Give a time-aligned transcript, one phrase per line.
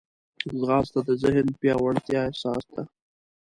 [0.59, 2.83] ځغاسته د ذهن د پیاوړتیا اساس ده